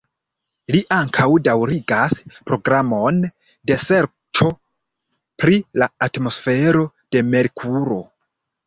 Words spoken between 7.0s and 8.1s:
de Merkuro.